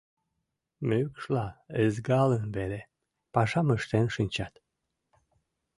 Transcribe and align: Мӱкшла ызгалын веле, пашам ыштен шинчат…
Мӱкшла 0.87 1.45
ызгалын 1.83 2.45
веле, 2.57 2.81
пашам 3.33 3.67
ыштен 3.77 4.05
шинчат… 4.15 4.53